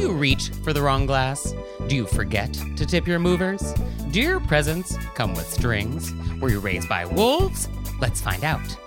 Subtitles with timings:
[0.00, 1.54] You reach for the wrong glass?
[1.86, 3.74] Do you forget to tip your movers?
[4.10, 6.12] Do your presents come with strings?
[6.40, 7.68] Were you raised by wolves?
[8.00, 8.66] Let's find out.
[8.66, 8.78] Here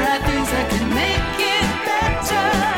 [0.00, 2.71] are things that can make it better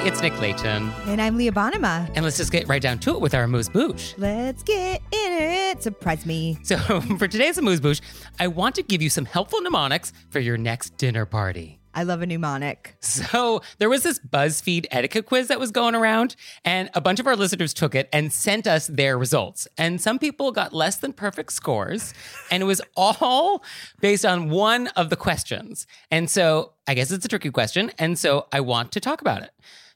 [0.00, 0.90] everybody, it's Nick Leighton.
[1.06, 2.10] And I'm Leah Bonnema.
[2.14, 4.14] And let's just get right down to it with our Amuse-Bouche.
[4.18, 5.82] Let's get in it.
[5.82, 6.58] Surprise me.
[6.62, 6.76] So
[7.18, 8.00] for today's Amuse-Bouche,
[8.38, 11.80] I want to give you some helpful mnemonics for your next dinner party.
[11.92, 12.96] I love a mnemonic.
[13.00, 17.26] So there was this BuzzFeed etiquette quiz that was going around, and a bunch of
[17.26, 19.66] our listeners took it and sent us their results.
[19.76, 22.14] And some people got less than perfect scores,
[22.50, 23.64] and it was all
[24.00, 25.86] based on one of the questions.
[26.10, 29.42] And so I guess it's a tricky question, and so I want to talk about
[29.42, 29.50] it.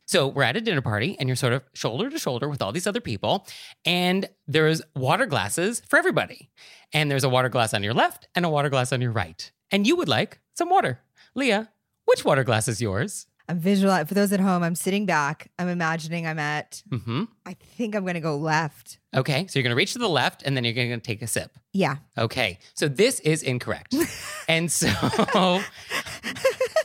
[0.07, 2.73] So we're at a dinner party, and you're sort of shoulder to shoulder with all
[2.73, 3.47] these other people,
[3.85, 6.51] and there's water glasses for everybody.
[6.93, 9.51] And there's a water glass on your left and a water glass on your right.
[9.73, 11.01] And you would like some water.
[11.35, 11.71] Leah,
[12.05, 13.27] which water glass is yours?
[13.49, 15.51] I'm visualizing, for those at home, I'm sitting back.
[15.59, 17.25] I'm imagining I'm at, Mm-hmm.
[17.45, 18.99] I think I'm going to go left.
[19.15, 21.57] Okay, so you're gonna reach to the left and then you're gonna take a sip.
[21.73, 21.97] Yeah.
[22.19, 23.95] Okay, so this is incorrect.
[24.49, 24.89] and so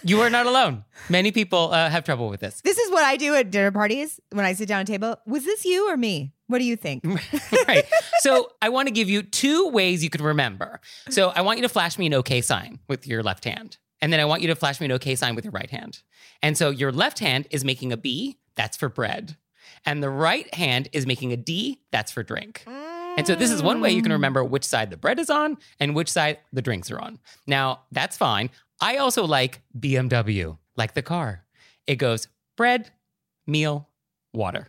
[0.03, 0.85] you are not alone.
[1.09, 2.61] Many people uh, have trouble with this.
[2.61, 5.19] This is what I do at dinner parties when I sit down at a table.
[5.25, 6.33] Was this you or me?
[6.47, 7.03] What do you think?
[7.67, 7.85] right.
[8.19, 10.81] So I want to give you two ways you could remember.
[11.09, 13.77] So I want you to flash me an okay sign with your left hand.
[14.01, 16.01] And then I want you to flash me an okay sign with your right hand.
[16.41, 19.37] And so your left hand is making a B, that's for bread.
[19.85, 22.63] And the right hand is making a D, that's for drink.
[22.67, 25.57] And so this is one way you can remember which side the bread is on
[25.79, 27.19] and which side the drinks are on.
[27.47, 28.49] Now, that's fine.
[28.81, 31.43] I also like BMW, like the car.
[31.87, 32.91] It goes bread,
[33.45, 33.89] meal,
[34.33, 34.67] water.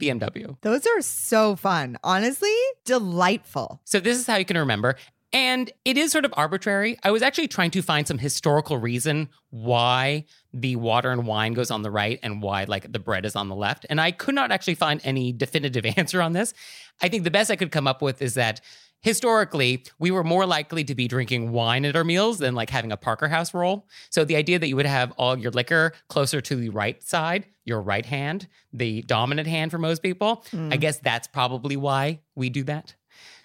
[0.00, 0.56] BMW.
[0.60, 1.98] Those are so fun.
[2.04, 2.54] Honestly,
[2.84, 3.80] delightful.
[3.84, 4.94] So this is how you can remember.
[5.32, 6.98] And it is sort of arbitrary.
[7.02, 10.24] I was actually trying to find some historical reason why
[10.54, 13.48] the water and wine goes on the right and why like the bread is on
[13.48, 13.84] the left.
[13.90, 16.54] And I could not actually find any definitive answer on this.
[17.02, 18.62] I think the best I could come up with is that
[19.00, 22.92] historically we were more likely to be drinking wine at our meals than like having
[22.92, 23.86] a Parker House roll.
[24.10, 27.46] So the idea that you would have all your liquor closer to the right side,
[27.64, 30.80] your right hand, the dominant hand for most people, I mm.
[30.80, 32.94] guess that's probably why we do that.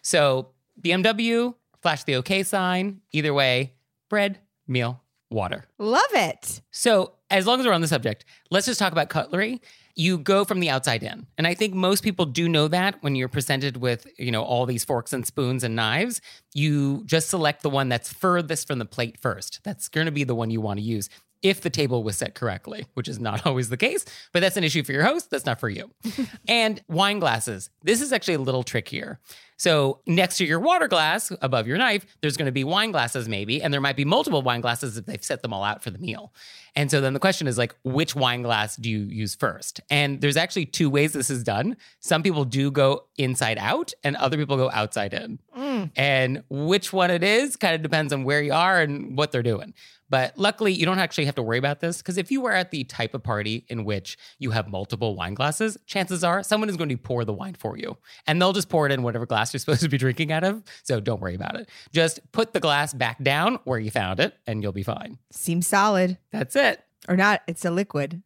[0.02, 0.50] So
[0.82, 3.02] BMW, flash the okay sign.
[3.12, 3.74] Either way,
[4.10, 5.03] bread, meal,
[5.34, 5.66] water.
[5.78, 6.62] Love it.
[6.72, 9.60] So, as long as we're on the subject, let's just talk about cutlery.
[9.96, 11.26] You go from the outside in.
[11.38, 14.66] And I think most people do know that when you're presented with, you know, all
[14.66, 16.22] these forks and spoons and knives,
[16.54, 19.60] you just select the one that's furthest from the plate first.
[19.64, 21.10] That's going to be the one you want to use
[21.44, 24.64] if the table was set correctly, which is not always the case, but that's an
[24.64, 25.30] issue for your host.
[25.30, 25.92] That's not for you.
[26.48, 27.70] and wine glasses.
[27.84, 29.20] This is actually a little trickier.
[29.58, 33.30] So, next to your water glass above your knife, there's going to be wine glasses,
[33.30, 35.90] maybe, and there might be multiple wine glasses if they've set them all out for
[35.90, 36.34] the meal.
[36.76, 39.80] And so then the question is like, which wine glass do you use first?
[39.90, 41.78] And there's actually two ways this is done.
[42.00, 45.40] Some people do go inside out, and other people go outside in.
[45.58, 45.92] Mm.
[45.96, 49.44] And which one it is kind of depends on where you are and what they're
[49.44, 49.74] doing.
[50.14, 52.70] But luckily, you don't actually have to worry about this because if you were at
[52.70, 56.78] the type of party in which you have multiple wine glasses, chances are someone is
[56.78, 57.98] going to pour the wine for you.
[58.28, 60.62] And they'll just pour it in whatever glass you're supposed to be drinking out of.
[60.84, 61.68] So don't worry about it.
[61.92, 65.18] Just put the glass back down where you found it and you'll be fine.
[65.32, 66.20] Seems solid.
[66.30, 66.84] That's it.
[67.08, 68.22] Or not, it's a liquid.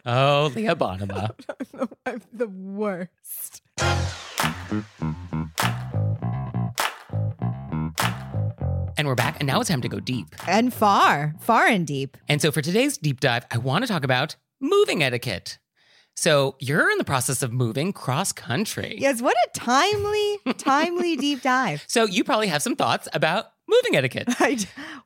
[0.05, 1.31] oh, Leah Bonnema.
[2.05, 3.61] I'm the worst.
[8.97, 9.37] And we're back.
[9.39, 10.35] And now it's time to go deep.
[10.47, 12.17] And far, far and deep.
[12.27, 15.59] And so for today's deep dive, I want to talk about moving etiquette.
[16.15, 18.97] So you're in the process of moving cross country.
[18.99, 21.83] Yes, what a timely, timely deep dive.
[21.87, 24.27] So you probably have some thoughts about moving etiquette.
[24.39, 24.57] I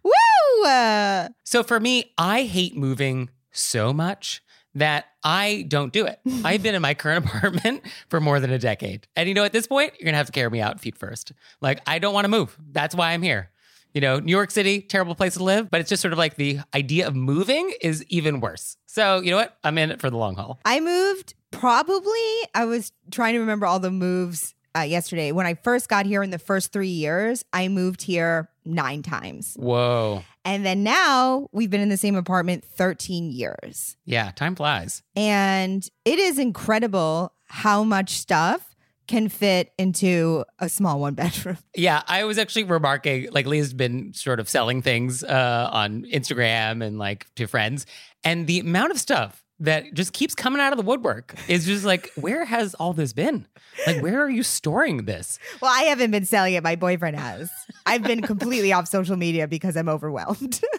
[0.04, 0.66] Woo!
[0.66, 4.42] Uh, So for me, I hate moving so much
[4.74, 6.22] that I don't do it.
[6.46, 9.06] I've been in my current apartment for more than a decade.
[9.18, 10.98] And you know, at this point, you're going to have to carry me out feet
[10.98, 11.34] first.
[11.60, 12.58] Like, I don't want to move.
[12.72, 13.50] That's why I'm here.
[13.94, 16.36] You know, New York City, terrible place to live, but it's just sort of like
[16.36, 18.78] the idea of moving is even worse.
[18.86, 19.58] So, you know what?
[19.64, 20.60] I'm in it for the long haul.
[20.66, 22.14] I moved probably,
[22.56, 25.32] I was trying to remember all the moves uh, yesterday.
[25.32, 29.56] When I first got here in the first three years, I moved here nine times.
[29.60, 30.24] Whoa.
[30.46, 33.98] And then now we've been in the same apartment 13 years.
[34.06, 35.04] Yeah, time flies.
[35.16, 38.71] And it is incredible how much stuff
[39.12, 41.58] can fit into a small one bedroom.
[41.76, 46.84] Yeah, I was actually remarking like Leah's been sort of selling things uh, on Instagram
[46.84, 47.86] and like to friends,
[48.24, 51.86] and the amount of stuff that just keeps coming out of the woodwork is just
[51.86, 53.48] like, where has all this been?
[53.86, 55.40] Like, where are you storing this?
[55.62, 56.64] Well, I haven't been selling it.
[56.64, 57.52] My boyfriend has.
[57.86, 60.62] I've been completely off social media because I'm overwhelmed.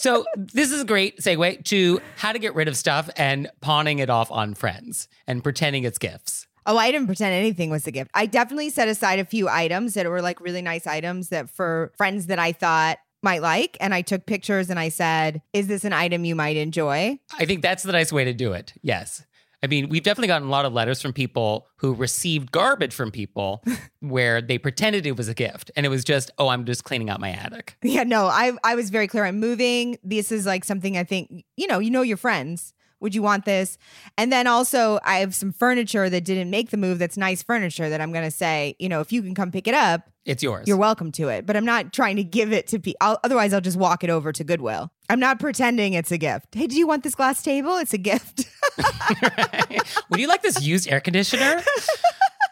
[0.00, 3.98] So this is a great segue to how to get rid of stuff and pawning
[3.98, 6.46] it off on friends and pretending it's gifts.
[6.70, 8.12] Oh, I didn't pretend anything was a gift.
[8.14, 11.92] I definitely set aside a few items that were like really nice items that for
[11.96, 13.76] friends that I thought might like.
[13.80, 17.18] And I took pictures and I said, Is this an item you might enjoy?
[17.36, 18.72] I think that's the nice way to do it.
[18.82, 19.26] Yes.
[19.62, 23.10] I mean, we've definitely gotten a lot of letters from people who received garbage from
[23.10, 23.62] people
[24.00, 27.10] where they pretended it was a gift and it was just, oh, I'm just cleaning
[27.10, 27.76] out my attic.
[27.82, 29.24] Yeah, no, I I was very clear.
[29.24, 29.98] I'm moving.
[30.04, 32.72] This is like something I think, you know, you know your friends.
[33.00, 33.78] Would you want this?
[34.18, 37.88] And then also I have some furniture that didn't make the move that's nice furniture
[37.88, 40.68] that I'm gonna say, you know, if you can come pick it up, It's yours.
[40.68, 41.46] you're welcome to it.
[41.46, 43.18] But I'm not trying to give it to people.
[43.24, 44.90] Otherwise, I'll just walk it over to Goodwill.
[45.08, 46.54] I'm not pretending it's a gift.
[46.54, 47.76] Hey, do you want this glass table?
[47.78, 48.46] It's a gift.
[50.10, 51.62] Would you like this used air conditioner?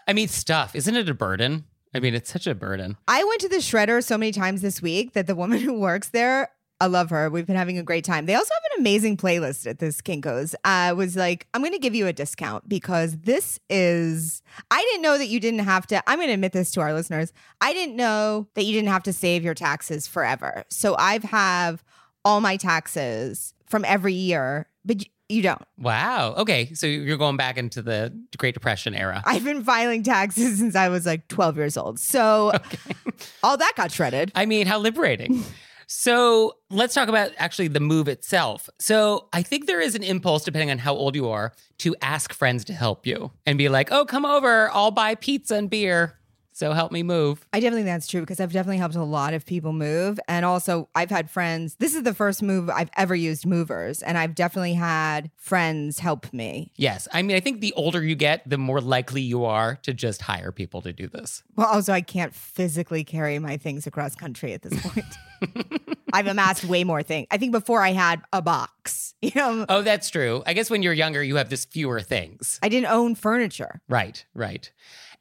[0.07, 0.75] I mean, stuff.
[0.75, 1.65] Isn't it a burden?
[1.95, 2.97] I mean, it's such a burden.
[3.07, 6.09] I went to the shredder so many times this week that the woman who works
[6.11, 7.29] there, I love her.
[7.29, 8.27] We've been having a great time.
[8.27, 10.55] They also have an amazing playlist at this Kinko's.
[10.65, 15.03] I was like, I'm going to give you a discount because this is, I didn't
[15.03, 17.33] know that you didn't have to, I'm going to admit this to our listeners.
[17.61, 20.65] I didn't know that you didn't have to save your taxes forever.
[20.71, 21.83] So I've have
[22.25, 25.63] all my taxes from every year, but you don't.
[25.79, 26.35] Wow.
[26.39, 26.73] Okay.
[26.75, 29.23] So you're going back into the Great Depression era.
[29.27, 31.99] I've been filing taxes since I was like 12 years old.
[32.01, 32.53] So
[33.43, 34.33] all that got shredded.
[34.35, 35.45] I mean, how liberating.
[35.91, 38.69] So let's talk about actually the move itself.
[38.79, 42.35] So I think there is an impulse, depending on how old you are, to ask
[42.35, 44.71] friends to help you and be like, oh, come over.
[44.71, 46.19] I'll buy pizza and beer.
[46.59, 47.47] So help me move.
[47.53, 50.19] I definitely think that's true because I've definitely helped a lot of people move.
[50.27, 51.77] And also, I've had friends.
[51.77, 56.33] This is the first move I've ever used movers, and I've definitely had friends help
[56.33, 56.73] me.
[56.75, 57.07] Yes.
[57.13, 60.21] I mean, I think the older you get, the more likely you are to just
[60.23, 61.45] hire people to do this.
[61.55, 65.15] Well, also, I can't physically carry my things across country at this point.
[66.13, 67.29] I've amassed way more things.
[67.31, 70.43] I think before I had a box, you know, Oh, that's true.
[70.45, 72.59] I guess when you're younger, you have just fewer things.
[72.65, 73.81] I didn't own furniture.
[73.89, 74.73] Right, right.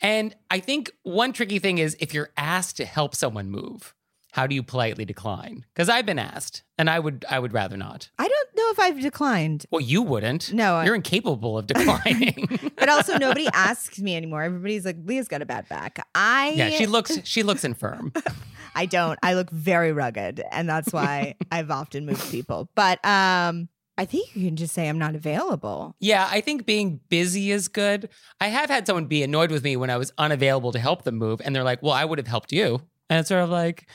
[0.02, 3.94] And I think one tricky thing is if you're asked to help someone move,
[4.34, 5.66] how do you politely decline?
[5.74, 8.10] Because I've been asked, and I would I would rather not.
[8.20, 10.54] I don't know if I've declined, Well, you wouldn't.
[10.54, 12.72] No, I- you're incapable of declining.
[12.78, 14.44] but also nobody asks me anymore.
[14.44, 16.06] Everybody's like, Leah's got a bad back.
[16.14, 18.14] I yeah, she looks she looks infirm.
[18.76, 19.18] I don't.
[19.24, 22.70] I look very rugged, and that's why I've often moved people.
[22.76, 25.96] But um, I think you can just say I'm not available.
[26.00, 28.10] Yeah, I think being busy is good.
[28.40, 31.16] I have had someone be annoyed with me when I was unavailable to help them
[31.16, 33.90] move, and they're like, "Well, I would have helped you," and it's sort of like,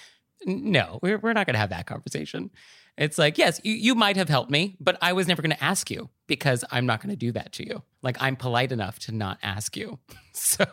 [0.45, 2.51] "No, we're we're not going to have that conversation."
[2.99, 5.65] It's like, yes, you, you might have helped me, but I was never going to
[5.65, 7.83] ask you because I'm not going to do that to you.
[8.03, 9.99] Like, I'm polite enough to not ask you.
[10.35, 10.65] So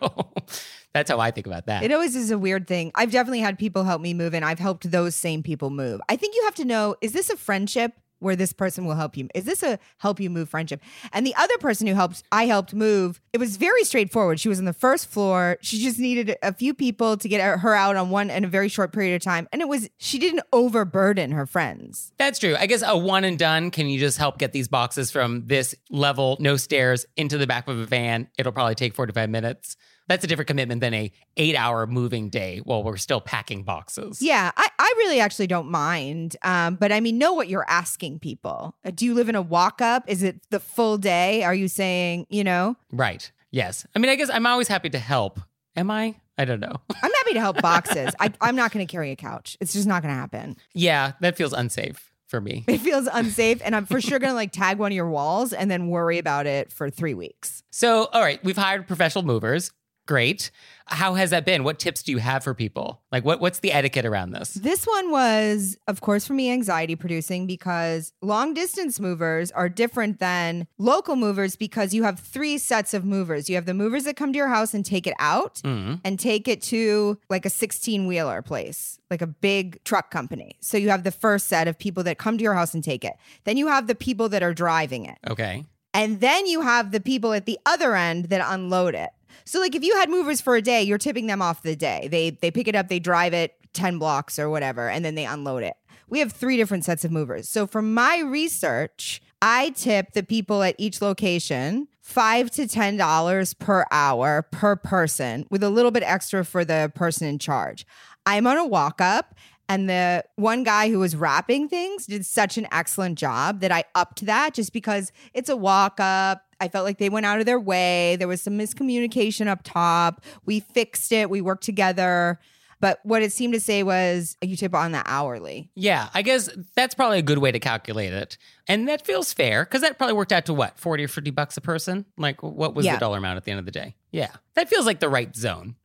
[0.94, 1.84] that's how I think about that.
[1.84, 2.94] It always is a weird thing.
[2.96, 6.00] I've definitely had people help me move, and I've helped those same people move.
[6.08, 9.18] I think you have to know: is this a friendship where this person will help
[9.18, 9.28] you?
[9.34, 10.82] Is this a help you move friendship?
[11.12, 14.40] And the other person who helped, I helped move, it was very straightforward.
[14.40, 15.58] She was on the first floor.
[15.62, 18.70] She just needed a few people to get her out on one in a very
[18.70, 19.48] short period of time.
[19.52, 22.12] And it was, she didn't overburden her friends.
[22.18, 22.56] That's true.
[22.58, 23.72] I guess a one and done.
[23.72, 27.68] Can you just help get these boxes from this level, no stairs, into the back
[27.68, 28.28] of a van?
[28.38, 29.78] It'll probably take 45 minutes.
[30.10, 34.22] That's a different commitment than a eight hour moving day while we're still packing boxes.
[34.22, 36.36] Yeah, I, I really actually don't mind.
[36.44, 38.76] Um, but I mean, know what you're asking people.
[38.84, 40.04] Uh, do you live in a walk up?
[40.08, 41.44] Is it the full day?
[41.44, 43.32] Are you saying, you know, Right.
[43.52, 43.86] Yes.
[43.96, 45.40] I mean, I guess I'm always happy to help.
[45.76, 46.16] Am I?
[46.38, 46.76] I don't know.
[47.04, 48.14] I'm happy to help boxes.
[48.20, 49.58] I, I'm not going to carry a couch.
[49.62, 50.58] It's just not going to happen.
[50.74, 52.64] yeah, that feels unsafe for me.
[52.68, 53.62] It feels unsafe.
[53.64, 56.18] And I'm for sure going to like tag one of your walls and then worry
[56.18, 57.64] about it for three weeks.
[57.72, 59.72] So, all right, we've hired professional movers.
[60.10, 60.50] Great.
[60.88, 61.64] How has that been?
[61.64, 63.00] What tips do you have for people?
[63.12, 64.56] Like, what what's the etiquette around this?
[64.56, 70.18] This one was, of course, for me, anxiety producing because long distance movers are different
[70.18, 73.50] than local movers because you have three sets of movers.
[73.52, 76.02] You have the movers that come to your house and take it out Mm.
[76.04, 80.56] and take it to like a 16 wheeler place, like a big truck company.
[80.60, 83.06] So you have the first set of people that come to your house and take
[83.06, 83.14] it.
[83.44, 85.20] Then you have the people that are driving it.
[85.30, 85.66] Okay.
[85.94, 89.10] And then you have the people at the other end that unload it.
[89.46, 92.08] So like if you had movers for a day, you're tipping them off the day.
[92.10, 95.26] They they pick it up, they drive it 10 blocks or whatever, and then they
[95.26, 95.76] unload it.
[96.08, 97.48] We have three different sets of movers.
[97.48, 103.54] So from my research, I tip the people at each location five to ten dollars
[103.54, 107.86] per hour per person, with a little bit extra for the person in charge.
[108.26, 109.36] I'm on a walk up
[109.70, 113.84] and the one guy who was wrapping things did such an excellent job that I
[113.94, 116.42] upped that just because it's a walk up.
[116.60, 118.16] I felt like they went out of their way.
[118.18, 120.22] There was some miscommunication up top.
[120.46, 121.30] We fixed it.
[121.30, 122.40] We worked together.
[122.82, 125.70] But what it seemed to say was you tip on the hourly.
[125.76, 128.38] Yeah, I guess that's probably a good way to calculate it.
[128.70, 131.58] And that feels fair because that probably worked out to what, 40 or 50 bucks
[131.58, 132.06] a person?
[132.18, 132.94] Like, what was Yeah.
[132.94, 133.96] the dollar amount at the end of the day?
[134.12, 135.76] Yeah, that feels like the right zone.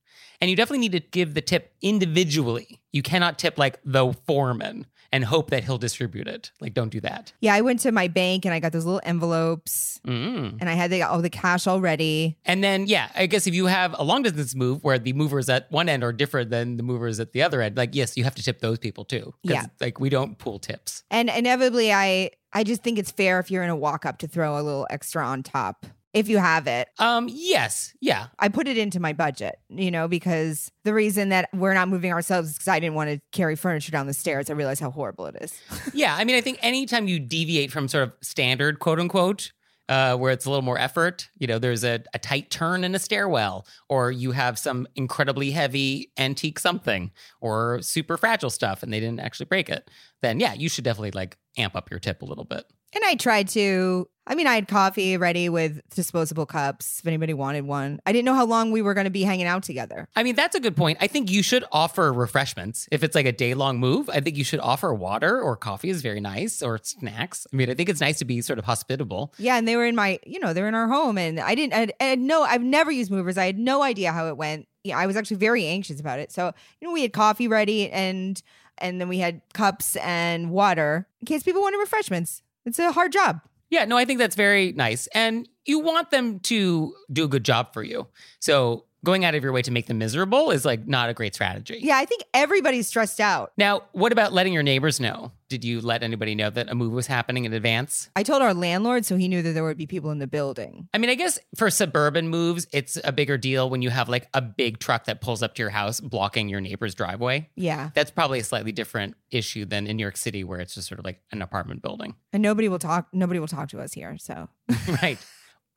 [0.40, 2.80] And you definitely need to give the tip individually.
[2.92, 6.50] You cannot tip like the foreman and hope that he'll distribute it.
[6.61, 7.33] Like, don't do that.
[7.40, 10.59] Yeah, I went to my bank and I got those little envelopes Mm.
[10.61, 12.37] and I had the, all the cash already.
[12.44, 15.49] And then, yeah, I guess if you have a long distance move where the movers
[15.49, 18.25] at one end are different than the movers at the other end, like, yes, you
[18.25, 19.33] have to tip those people too.
[19.44, 19.66] Yeah.
[19.80, 21.04] Like, we don't pool tips.
[21.12, 24.26] And inevitably, I I just think it's fair if you're in a walk up to
[24.26, 26.88] throw a little extra on top if you have it.
[26.99, 28.28] Um, yes, yeah.
[28.38, 32.12] I put it into my budget, you know, because the reason that we're not moving
[32.12, 34.49] ourselves is because I didn't want to carry furniture down the stairs.
[34.49, 35.61] I realized how horrible it is.
[35.92, 39.52] Yeah, I mean, I think anytime you deviate from sort of standard, quote unquote,
[39.88, 42.94] uh, where it's a little more effort, you know, there's a, a tight turn in
[42.94, 48.92] a stairwell, or you have some incredibly heavy antique something, or super fragile stuff, and
[48.92, 49.90] they didn't actually break it,
[50.23, 52.64] then yeah, you should definitely like amp up your tip a little bit.
[52.94, 57.34] And I tried to, I mean, I had coffee ready with disposable cups if anybody
[57.34, 58.00] wanted one.
[58.06, 60.08] I didn't know how long we were going to be hanging out together.
[60.14, 60.98] I mean, that's a good point.
[61.00, 62.88] I think you should offer refreshments.
[62.92, 65.90] If it's like a day long move, I think you should offer water or coffee
[65.90, 67.46] is very nice, or snacks.
[67.52, 69.34] I mean, I think it's nice to be sort of hospitable.
[69.38, 71.74] Yeah, and they were in my, you know, they're in our home, and I didn't,
[71.74, 73.36] I, I had no, I've never used movers.
[73.36, 74.68] I had no idea how it went.
[74.84, 76.30] Yeah, I was actually very anxious about it.
[76.30, 78.40] So, you know, we had coffee ready, and
[78.78, 82.42] and then we had cups and water in case people wanted refreshments.
[82.64, 83.40] It's a hard job.
[83.71, 85.06] Yeah, no, I think that's very nice.
[85.14, 88.06] And you want them to do a good job for you.
[88.40, 91.34] So going out of your way to make them miserable is like not a great
[91.34, 91.78] strategy.
[91.80, 93.52] Yeah, I think everybody's stressed out.
[93.56, 95.30] Now, what about letting your neighbors know?
[95.50, 98.08] Did you let anybody know that a move was happening in advance?
[98.16, 100.88] I told our landlord, so he knew that there would be people in the building.
[100.92, 104.26] I mean, I guess for suburban moves, it's a bigger deal when you have like
[104.34, 107.50] a big truck that pulls up to your house blocking your neighbor's driveway.
[107.54, 110.88] Yeah, That's probably a slightly different issue than in New York City where it's just
[110.88, 112.14] sort of like an apartment building.
[112.32, 113.08] and nobody will talk.
[113.12, 114.16] Nobody will talk to us here.
[114.18, 114.49] So
[115.02, 115.18] right.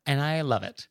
[0.08, 0.88] And I love it.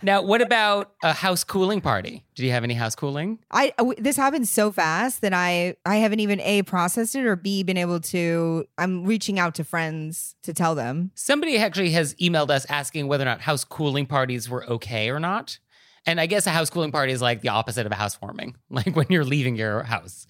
[0.00, 2.24] Now, what about a house cooling party?
[2.36, 3.40] Did you have any house cooling?
[3.50, 7.26] I uh, w- this happens so fast that I I haven't even a processed it
[7.26, 8.64] or b been able to.
[8.78, 11.10] I'm reaching out to friends to tell them.
[11.16, 15.18] Somebody actually has emailed us asking whether or not house cooling parties were okay or
[15.18, 15.58] not.
[16.06, 18.94] And I guess a house cooling party is like the opposite of a housewarming, like
[18.94, 20.26] when you're leaving your house.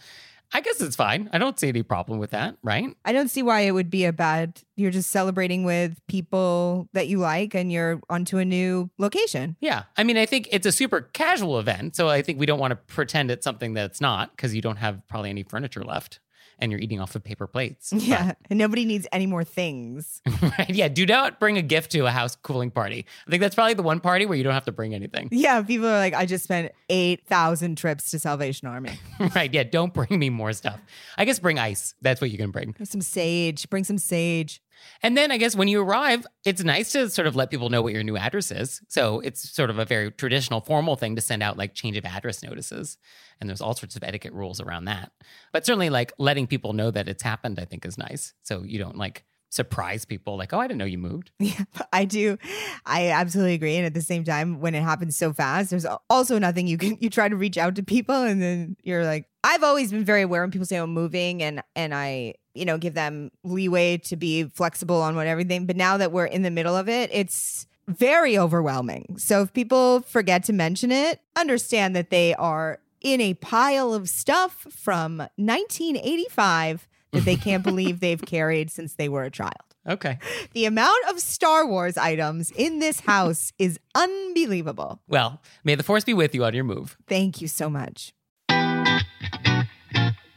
[0.52, 1.30] I guess it's fine.
[1.32, 2.94] I don't see any problem with that, right?
[3.04, 4.62] I don't see why it would be a bad.
[4.76, 9.56] You're just celebrating with people that you like, and you're onto a new location.
[9.60, 9.84] Yeah.
[9.96, 11.94] I mean, I think it's a super casual event.
[11.94, 14.60] So I think we don't want to pretend it's something that it's not because you
[14.60, 16.18] don't have probably any furniture left
[16.60, 17.92] and you're eating off of paper plates.
[18.10, 20.20] Yeah, and nobody needs any more things.
[20.42, 20.70] right.
[20.70, 20.88] Yeah.
[20.88, 23.04] Do not bring a gift to a house cooling party.
[23.26, 25.28] I think that's probably the one party where you don't have to bring anything.
[25.40, 28.98] Yeah, people are like, I just spent eight thousand trips to Salvation Army.
[29.34, 29.52] right.
[29.52, 29.62] Yeah.
[29.64, 30.80] Don't bring me more stuff.
[31.16, 31.94] I guess bring ice.
[32.02, 32.74] That's what you can bring.
[32.84, 33.68] Some sage.
[33.70, 34.60] Bring some sage.
[35.02, 37.82] And then I guess when you arrive, it's nice to sort of let people know
[37.82, 38.80] what your new address is.
[38.88, 42.04] So it's sort of a very traditional, formal thing to send out like change of
[42.04, 42.98] address notices.
[43.40, 45.12] And there's all sorts of etiquette rules around that.
[45.52, 48.34] But certainly, like letting people know that it's happened, I think is nice.
[48.42, 51.32] So you don't like surprise people like, oh, I didn't know you moved.
[51.40, 52.38] Yeah, I do.
[52.86, 53.76] I absolutely agree.
[53.76, 56.96] And at the same time, when it happens so fast, there's also nothing you can.
[57.00, 60.22] You try to reach out to people, and then you're like, I've always been very
[60.22, 63.96] aware when people say oh, I'm moving, and and I, you know, give them leeway
[63.98, 65.66] to be flexible on what everything.
[65.66, 69.16] But now that we're in the middle of it, it's very overwhelming.
[69.18, 74.08] So if people forget to mention it, understand that they are in a pile of
[74.08, 79.54] stuff from 1985 that they can't believe they've carried since they were a child.
[79.88, 80.18] Okay.
[80.52, 85.00] The amount of Star Wars items in this house is unbelievable.
[85.08, 86.96] Well, may the force be with you on your move.
[87.06, 88.12] Thank you so much.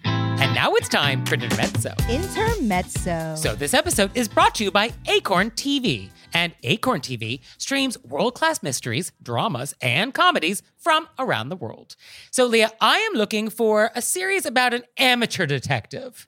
[0.05, 1.93] And now it's time for Intermezzo.
[2.09, 3.35] Intermezzo.
[3.35, 6.09] So this episode is brought to you by Acorn TV.
[6.33, 11.95] And Acorn TV streams world class mysteries, dramas, and comedies from around the world.
[12.31, 16.27] So, Leah, I am looking for a series about an amateur detective.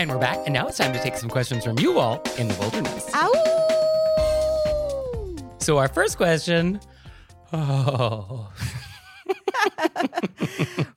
[0.00, 2.48] And we're back, and now it's time to take some questions from you all in
[2.48, 3.06] the wilderness.
[3.12, 3.34] Ow!
[5.58, 6.80] So, our first question
[7.52, 8.50] oh,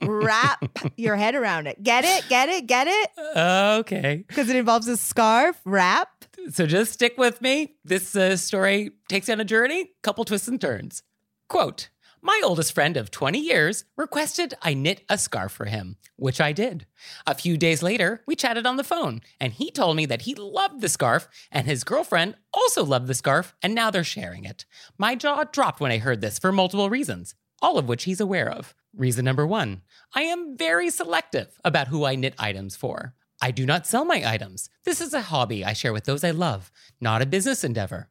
[0.00, 0.64] Wrap
[0.96, 1.82] your head around it.
[1.82, 2.26] Get it?
[2.30, 2.66] Get it?
[2.66, 3.10] Get it?
[3.36, 4.24] okay.
[4.26, 5.60] Because it involves a scarf.
[5.66, 6.24] Wrap.
[6.48, 7.74] So, just stick with me.
[7.84, 11.02] This uh, story takes you on a journey, couple twists and turns.
[11.50, 11.90] Quote
[12.26, 16.52] My oldest friend of 20 years requested I knit a scarf for him, which I
[16.52, 16.86] did.
[17.26, 20.34] A few days later, we chatted on the phone, and he told me that he
[20.34, 24.64] loved the scarf, and his girlfriend also loved the scarf, and now they're sharing it.
[24.96, 28.48] My jaw dropped when I heard this for multiple reasons, all of which he's aware
[28.50, 28.74] of.
[28.96, 29.82] Reason number one
[30.14, 33.14] I am very selective about who I knit items for.
[33.42, 34.70] I do not sell my items.
[34.84, 38.08] This is a hobby I share with those I love, not a business endeavor.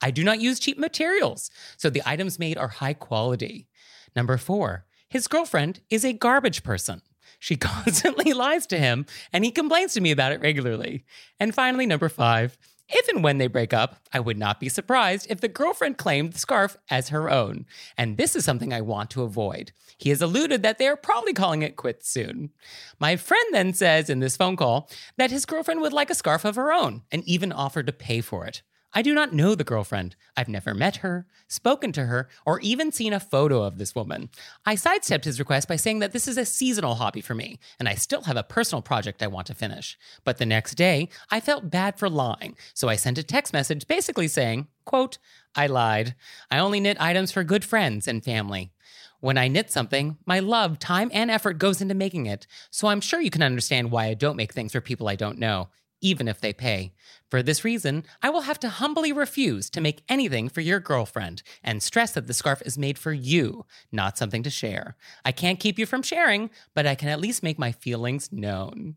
[0.00, 3.68] I do not use cheap materials, so the items made are high quality.
[4.14, 7.02] Number four, his girlfriend is a garbage person.
[7.38, 11.04] She constantly lies to him, and he complains to me about it regularly.
[11.38, 12.56] And finally, number five,
[12.88, 16.32] if and when they break up, I would not be surprised if the girlfriend claimed
[16.32, 17.64] the scarf as her own.
[17.96, 19.72] And this is something I want to avoid.
[19.96, 22.50] He has alluded that they are probably calling it quits soon.
[22.98, 26.44] My friend then says in this phone call that his girlfriend would like a scarf
[26.44, 28.62] of her own and even offered to pay for it.
[28.96, 30.14] I do not know the girlfriend.
[30.36, 34.30] I've never met her, spoken to her, or even seen a photo of this woman.
[34.64, 37.88] I sidestepped his request by saying that this is a seasonal hobby for me, and
[37.88, 39.98] I still have a personal project I want to finish.
[40.22, 43.88] But the next day, I felt bad for lying, so I sent a text message
[43.88, 45.18] basically saying, quote,
[45.56, 46.14] I lied.
[46.48, 48.70] I only knit items for good friends and family.
[49.18, 53.00] When I knit something, my love, time, and effort goes into making it, so I'm
[53.00, 56.28] sure you can understand why I don't make things for people I don't know, even
[56.28, 56.92] if they pay.
[57.30, 61.42] For this reason, I will have to humbly refuse to make anything for your girlfriend
[61.62, 64.96] and stress that the scarf is made for you, not something to share.
[65.24, 68.96] I can't keep you from sharing, but I can at least make my feelings known.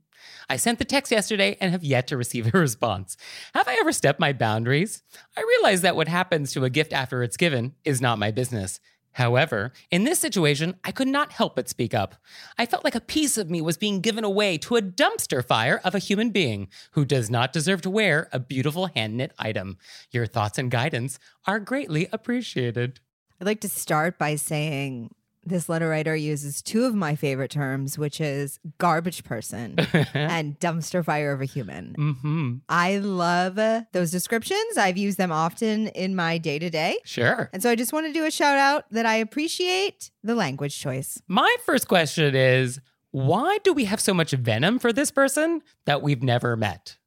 [0.49, 3.17] I sent the text yesterday and have yet to receive a response.
[3.53, 5.03] Have I ever stepped my boundaries?
[5.37, 8.79] I realize that what happens to a gift after it's given is not my business.
[9.17, 12.13] However, in this situation, I could not help but speak up.
[12.59, 15.81] I felt like a piece of me was being given away to a dumpster fire
[15.83, 19.79] of a human being who does not deserve to wear a beautiful hand knit item.
[20.11, 22.99] Your thoughts and guidance are greatly appreciated.
[23.41, 25.15] I'd like to start by saying
[25.47, 29.79] this letter writer uses two of my favorite terms, which is garbage person
[30.13, 31.95] and dumpster fire of a human.
[31.95, 34.77] hmm I love uh, those descriptions.
[34.77, 36.97] I've used them often in my day to day.
[37.05, 37.49] Sure.
[37.53, 40.77] And so I just want to do a shout out that I appreciate the language
[40.79, 41.21] choice.
[41.27, 42.79] My first question is
[43.11, 46.97] why do we have so much venom for this person that we've never met?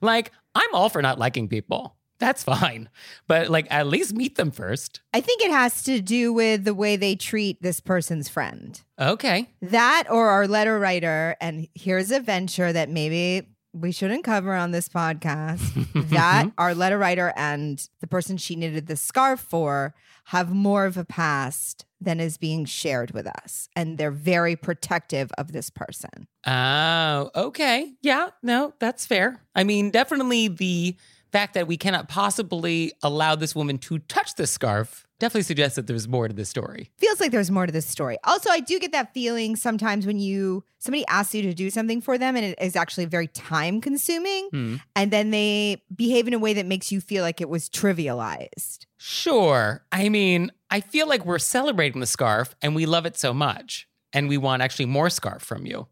[0.00, 1.97] Like, I'm all for not liking people.
[2.18, 2.88] That's fine.
[3.26, 5.00] But like at least meet them first.
[5.14, 8.80] I think it has to do with the way they treat this person's friend.
[9.00, 9.48] Okay.
[9.62, 14.70] That or our letter writer, and here's a venture that maybe we shouldn't cover on
[14.72, 15.86] this podcast.
[16.10, 19.94] that our letter writer and the person she knitted the scarf for
[20.26, 23.68] have more of a past than is being shared with us.
[23.74, 26.28] And they're very protective of this person.
[26.46, 27.94] Oh, okay.
[28.02, 29.42] Yeah, no, that's fair.
[29.54, 30.96] I mean, definitely the
[31.32, 35.86] fact that we cannot possibly allow this woman to touch the scarf definitely suggests that
[35.88, 36.90] there's more to the story.
[36.98, 38.18] Feels like there's more to this story.
[38.24, 42.00] Also, I do get that feeling sometimes when you somebody asks you to do something
[42.00, 44.76] for them and it is actually very time consuming Hmm.
[44.94, 48.86] and then they behave in a way that makes you feel like it was trivialized.
[48.96, 49.84] Sure.
[49.92, 53.88] I mean, I feel like we're celebrating the scarf and we love it so much
[54.12, 55.88] and we want actually more scarf from you.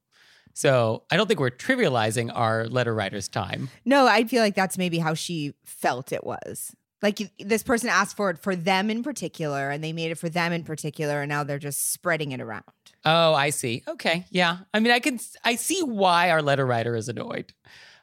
[0.57, 3.69] So I don't think we're trivializing our letter writer's time.
[3.85, 6.75] No, I feel like that's maybe how she felt it was.
[7.03, 10.31] Like this person asked for it for them in particular, and they made it for
[10.31, 12.65] them in particular, and now they're just spreading it around.
[13.05, 13.83] Oh, I see.
[13.87, 14.25] Okay.
[14.31, 14.61] Yeah.
[14.73, 17.53] I mean, I can I see why our letter writer is annoyed.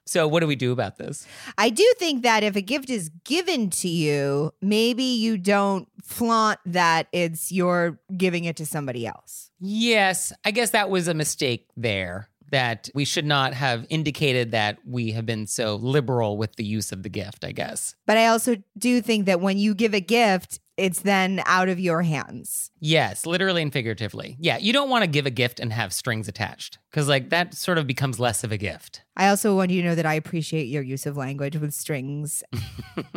[0.06, 1.26] So what do we do about this?
[1.58, 6.60] I do think that if a gift is given to you, maybe you don't flaunt
[6.66, 9.50] that it's you're giving it to somebody else.
[9.60, 12.30] Yes, I guess that was a mistake there.
[12.54, 16.92] That we should not have indicated that we have been so liberal with the use
[16.92, 17.96] of the gift, I guess.
[18.06, 21.80] But I also do think that when you give a gift, it's then out of
[21.80, 22.70] your hands.
[22.80, 24.38] Yes, literally and figuratively.
[24.40, 27.56] Yeah, you don't want to give a gift and have strings attached because, like, that
[27.56, 29.02] sort of becomes less of a gift.
[29.18, 32.44] I also want you to know that I appreciate your use of language with strings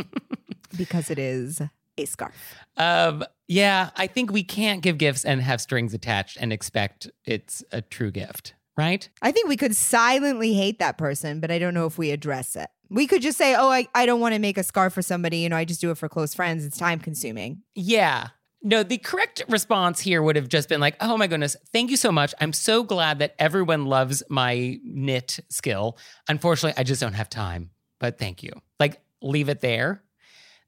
[0.76, 1.60] because it is
[1.98, 2.56] a scarf.
[2.76, 7.64] Um, yeah, I think we can't give gifts and have strings attached and expect it's
[7.72, 9.08] a true gift, right?
[9.22, 12.56] I think we could silently hate that person, but I don't know if we address
[12.56, 12.68] it.
[12.88, 15.38] We could just say, oh, I, I don't want to make a scarf for somebody.
[15.38, 16.64] You know, I just do it for close friends.
[16.64, 17.62] It's time consuming.
[17.74, 18.28] Yeah.
[18.62, 21.96] No, the correct response here would have just been like, oh my goodness, thank you
[21.96, 22.34] so much.
[22.40, 25.98] I'm so glad that everyone loves my knit skill.
[26.28, 28.50] Unfortunately, I just don't have time, but thank you.
[28.80, 30.02] Like, leave it there.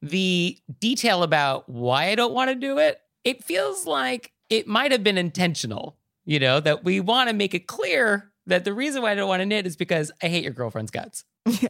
[0.00, 4.92] The detail about why I don't want to do it, it feels like it might
[4.92, 5.97] have been intentional,
[6.28, 9.28] you know, that we want to make it clear that the reason why I don't
[9.28, 11.24] want to knit is because I hate your girlfriend's guts.
[11.62, 11.68] Yeah.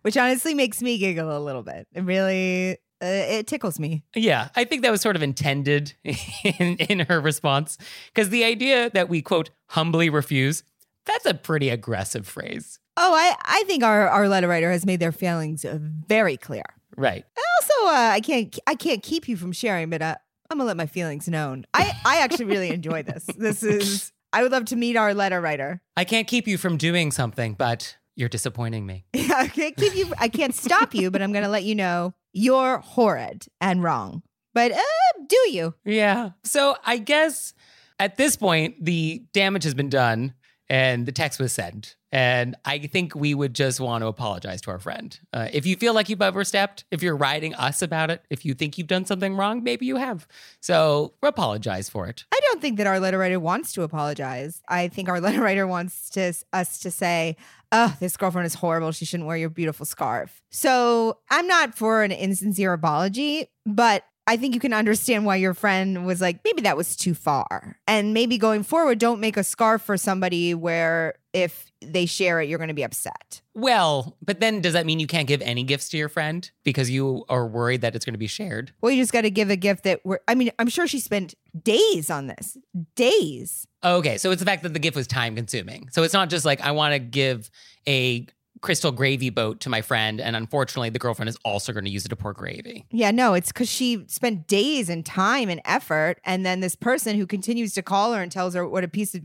[0.00, 1.86] Which honestly makes me giggle a little bit.
[1.92, 4.04] It really, uh, it tickles me.
[4.16, 7.76] Yeah, I think that was sort of intended in, in her response.
[8.06, 10.62] Because the idea that we, quote, humbly refuse,
[11.04, 12.78] that's a pretty aggressive phrase.
[12.96, 15.66] Oh, I, I think our, our letter writer has made their feelings
[16.08, 16.64] very clear.
[16.96, 17.26] Right.
[17.60, 20.16] Also, uh, I can't I can't keep you from sharing, but uh,
[20.52, 21.64] I'm gonna let my feelings known.
[21.72, 23.24] I I actually really enjoy this.
[23.38, 25.80] This is I would love to meet our letter writer.
[25.96, 29.06] I can't keep you from doing something, but you're disappointing me.
[29.14, 30.12] I can't keep you.
[30.18, 34.22] I can't stop you, but I'm gonna let you know you're horrid and wrong.
[34.52, 34.78] But uh,
[35.26, 35.74] do you?
[35.86, 36.32] Yeah.
[36.44, 37.54] So I guess
[37.98, 40.34] at this point, the damage has been done
[40.68, 41.96] and the text was sent.
[42.12, 45.18] And I think we would just want to apologize to our friend.
[45.32, 48.52] Uh, if you feel like you've overstepped, if you're writing us about it, if you
[48.52, 50.28] think you've done something wrong, maybe you have.
[50.60, 52.26] So apologize for it.
[52.30, 54.60] I don't think that our letter writer wants to apologize.
[54.68, 57.36] I think our letter writer wants to us to say,
[57.72, 58.92] "Oh, this girlfriend is horrible.
[58.92, 64.36] She shouldn't wear your beautiful scarf." So I'm not for an insincere apology, but I
[64.36, 67.76] think you can understand why your friend was like, maybe that was too far.
[67.88, 72.48] And maybe going forward, don't make a scarf for somebody where if they share it,
[72.48, 73.40] you're going to be upset.
[73.54, 76.88] Well, but then does that mean you can't give any gifts to your friend because
[76.88, 78.72] you are worried that it's going to be shared?
[78.80, 81.00] Well, you just got to give a gift that we're, I mean, I'm sure she
[81.00, 82.56] spent days on this,
[82.94, 83.66] days.
[83.82, 85.88] Okay, so it's the fact that the gift was time consuming.
[85.90, 87.50] So it's not just like I want to give
[87.88, 88.26] a
[88.62, 92.06] crystal gravy boat to my friend, and unfortunately, the girlfriend is also going to use
[92.06, 92.86] it to pour gravy.
[92.90, 96.18] Yeah, no, it's because she spent days and time and effort.
[96.24, 99.14] And then this person who continues to call her and tells her what a piece
[99.14, 99.22] of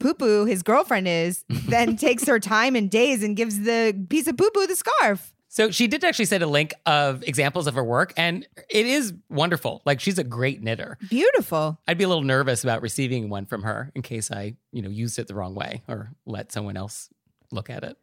[0.00, 4.26] poo poo his girlfriend is, then takes her time and days and gives the piece
[4.26, 5.32] of poo poo the scarf.
[5.52, 9.12] So she did actually send a link of examples of her work, and it is
[9.28, 9.82] wonderful.
[9.84, 10.96] Like she's a great knitter.
[11.08, 11.76] Beautiful.
[11.88, 14.88] I'd be a little nervous about receiving one from her in case I, you know,
[14.88, 17.10] used it the wrong way or let someone else
[17.50, 17.98] look at it.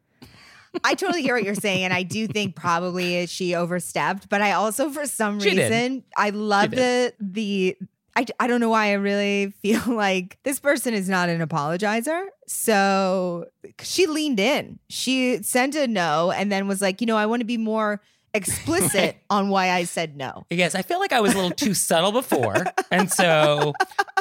[0.83, 1.83] I totally hear what you're saying.
[1.83, 5.71] And I do think probably she overstepped, but I also, for some She did.
[5.71, 7.77] reason, I love the, the,
[8.15, 12.25] I, I don't know why I really feel like this person is not an apologizer.
[12.47, 13.45] So
[13.81, 14.79] she leaned in.
[14.89, 18.01] She sent a no and then was like, you know, I want to be more
[18.37, 19.17] explicit Right.
[19.29, 20.45] on why I said no.
[20.49, 22.55] Yes, I feel like I was a little too subtle before.
[22.91, 23.73] And so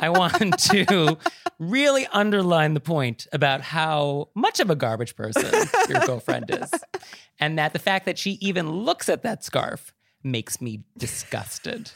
[0.03, 1.17] I want to
[1.59, 5.45] really underline the point about how much of a garbage person
[5.89, 6.71] your girlfriend is.
[7.39, 9.93] And that the fact that she even looks at that scarf
[10.25, 11.93] makes me disgusted.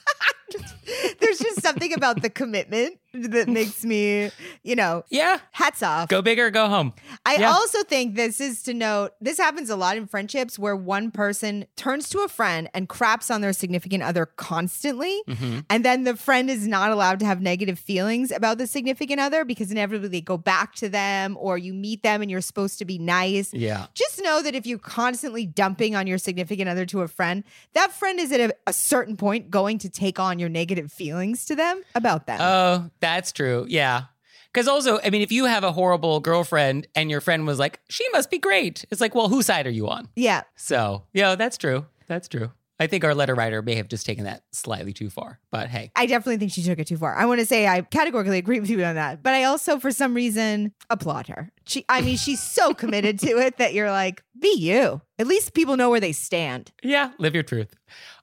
[1.21, 4.31] There's just something about the commitment that makes me,
[4.63, 6.09] you know, Yeah, hats off.
[6.09, 6.93] go big or go home.
[7.27, 7.51] I Yeah.
[7.51, 11.67] also think this is to note this happens a lot in friendships where one person
[11.77, 15.23] turns to a friend and craps on their significant other constantly.
[15.29, 15.65] Mhm.
[15.71, 19.45] And then the friend is not allowed to have negative feelings about the significant other
[19.45, 22.85] because inevitably they go back to them or you meet them and you're supposed to
[22.85, 23.53] be nice.
[23.53, 23.87] Yeah.
[23.95, 27.93] Just know that if you're constantly dumping on your significant other to a friend, that
[27.93, 31.55] friend is at a, a certain point going to take on your negative feelings to
[31.55, 32.39] them about them.
[32.41, 33.67] Oh, that's true.
[33.69, 34.05] Yeah.
[34.53, 37.79] Because also, I mean, if you have a horrible girlfriend and your friend was like,
[37.89, 40.09] she must be great, it's like, well, whose side are you on?
[40.17, 40.43] yeah.
[40.57, 41.87] So, yeah, that's true.
[42.09, 42.51] That's true.
[42.81, 45.93] I think our letter writer may have just taken that slightly too far, but hey.
[45.95, 47.15] I definitely think she took it too far.
[47.15, 49.91] I want to say I categorically agree with you on that, but I also, for
[49.91, 51.53] some reason, applaud her.
[51.67, 55.03] She, I mean, she's so committed to it that you're like, be you.
[55.19, 56.73] At least people know where they stand.
[56.83, 57.77] Yeah, live your truth.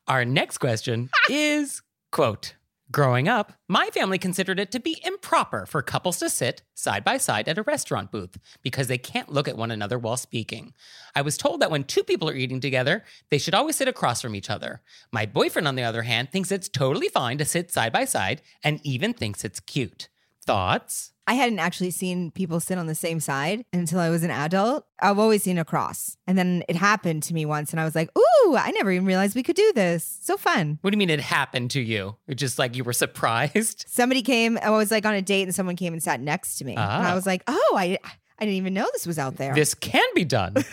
[0.08, 2.56] Our next question is quote,
[2.89, 7.17] Growing up, my family considered it to be improper for couples to sit side by
[7.17, 10.74] side at a restaurant booth because they can't look at one another while speaking.
[11.13, 14.22] I was told that when two people are eating together, they should always sit across
[14.22, 14.82] from each other.
[15.12, 18.41] My boyfriend, on the other hand, thinks it's totally fine to sit side by side
[18.63, 20.08] and even thinks it's cute.
[20.47, 21.12] Thoughts?
[21.29, 24.86] I hadn't actually seen people sit on the same side until I was an adult.
[25.01, 26.15] I've always seen a cross.
[26.25, 29.05] And then it happened to me once, and I was like, ooh, I never even
[29.05, 30.19] realized we could do this.
[30.21, 30.79] So fun.
[30.81, 32.15] What do you mean it happened to you?
[32.29, 33.83] It's just like you were surprised?
[33.89, 36.65] Somebody came, I was like on a date, and someone came and sat next to
[36.65, 36.71] me.
[36.75, 37.15] And I Ah.
[37.15, 37.97] was like, oh, I,
[38.39, 39.53] I didn't even know this was out there.
[39.53, 40.55] This can be done.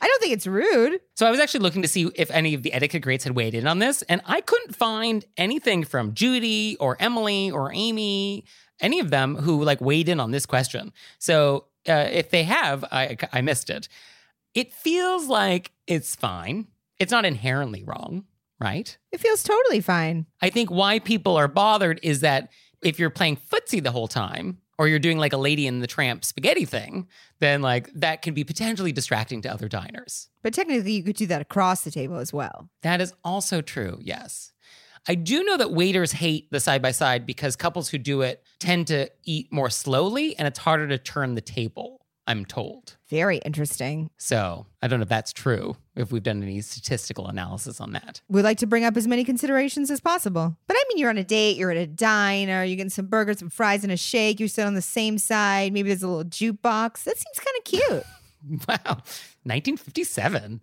[0.00, 1.00] I don't think it's rude.
[1.16, 3.54] So I was actually looking to see if any of the etiquette greats had weighed
[3.54, 8.44] in on this, and I couldn't find anything from Judy or Emily or Amy,
[8.80, 10.92] any of them who like weighed in on this question.
[11.18, 13.88] So uh, if they have, I I missed it.
[14.54, 16.68] It feels like it's fine.
[16.98, 18.24] It's not inherently wrong,
[18.58, 18.96] right?
[19.12, 20.26] It feels totally fine.
[20.40, 22.50] I think why people are bothered is that
[22.82, 25.86] if you're playing footsie the whole time, or you're doing like a Lady and the
[25.86, 27.08] Tramp spaghetti thing,
[27.38, 30.28] then like that can be potentially distracting to other diners.
[30.42, 32.68] But technically, you could do that across the table as well.
[32.82, 34.52] That is also true, yes.
[35.08, 38.42] I do know that waiters hate the side by side because couples who do it
[38.58, 42.96] tend to eat more slowly and it's harder to turn the table, I'm told.
[43.08, 44.10] Very interesting.
[44.16, 48.20] So I don't know if that's true, if we've done any statistical analysis on that.
[48.28, 50.56] We'd like to bring up as many considerations as possible.
[50.66, 53.38] But I mean, you're on a date, you're at a diner, you're getting some burgers,
[53.38, 54.40] some fries, and a shake.
[54.40, 55.72] You sit on the same side.
[55.72, 57.04] Maybe there's a little jukebox.
[57.04, 58.04] That seems kind of cute.
[58.68, 59.02] Wow,
[59.42, 60.60] 1957.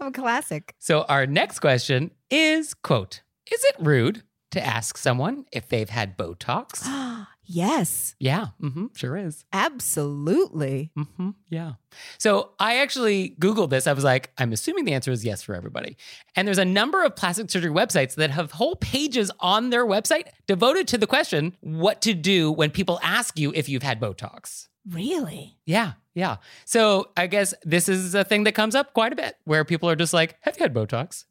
[0.00, 0.74] I'm a classic.
[0.80, 3.22] So our next question is quote,
[3.52, 6.84] is it rude to ask someone if they've had Botox?
[7.52, 9.44] yes, yeah, hmm sure is.
[9.52, 10.90] absolutely.
[10.96, 11.72] hmm Yeah.
[12.18, 13.86] So I actually Googled this.
[13.86, 15.96] I was like, I'm assuming the answer is yes for everybody.
[16.36, 20.28] And there's a number of plastic surgery websites that have whole pages on their website
[20.46, 24.68] devoted to the question what to do when people ask you if you've had Botox.
[24.88, 25.58] Really?
[25.66, 25.92] Yeah.
[26.14, 26.36] Yeah.
[26.64, 29.88] So I guess this is a thing that comes up quite a bit where people
[29.88, 31.24] are just like, Have you had Botox?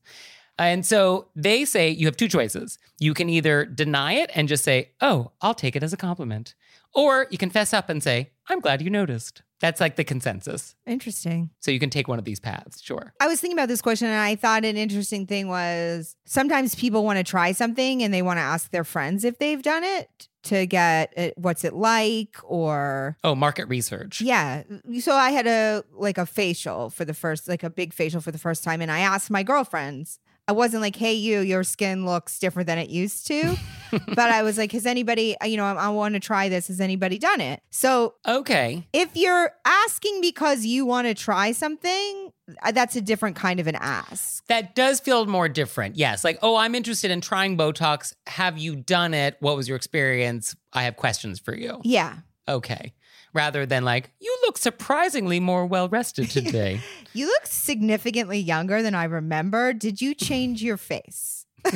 [0.62, 2.78] And so they say you have two choices.
[3.00, 6.56] You can either deny it and just say, Oh, I'll take it as a compliment.
[6.93, 9.43] Or you can fess up and say, I'm glad you noticed.
[9.62, 10.76] That's like the consensus.
[10.88, 11.52] Interesting.
[11.60, 13.13] So you can take one of these paths, sure.
[13.21, 17.04] I was thinking about this question and I thought an interesting thing was sometimes people
[17.06, 20.28] want to try something and they want to ask their friends if they've done it
[20.45, 24.19] to get it, what's it like or Oh, market research.
[24.19, 24.63] yeah.
[25.00, 28.32] So I had a like a facial for the first like a big facial for
[28.32, 30.19] the first time and I asked my girlfriends
[30.52, 33.56] I wasn't like, hey, you, your skin looks different than it used to.
[34.08, 36.68] but I was like, has anybody, you know, I, I want to try this.
[36.68, 37.62] Has anybody done it?
[37.70, 38.86] So Okay.
[38.92, 42.34] if you're asking because you want to try something,
[42.64, 44.46] uh, that's a different kind of an ask.
[44.48, 45.96] That does feel more different.
[45.96, 46.26] Yes.
[46.26, 48.14] Like, oh, I'm interested in trying Botox.
[48.28, 49.38] Have you done it?
[49.40, 50.54] What was your experience?
[50.74, 51.80] I have questions for you.
[51.86, 52.18] Yeah.
[52.50, 52.94] Okay.
[53.34, 56.82] Rather than like, you look surprisingly more well rested today.
[57.14, 59.72] You look significantly younger than I remember.
[59.72, 61.46] Did you change your face?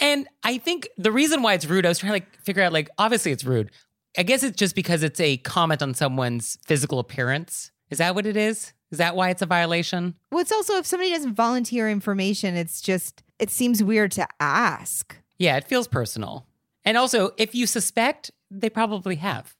[0.00, 2.72] and I think the reason why it's rude, I was trying to like figure out
[2.72, 3.70] like, obviously it's rude.
[4.18, 7.70] I guess it's just because it's a comment on someone's physical appearance.
[7.90, 8.72] Is that what it is?
[8.90, 10.16] Is that why it's a violation?
[10.32, 15.16] Well, it's also if somebody doesn't volunteer information, it's just, it seems weird to ask.
[15.38, 16.46] Yeah, it feels personal.
[16.84, 19.54] And also, if you suspect, they probably have,